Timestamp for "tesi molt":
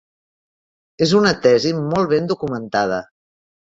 1.45-2.13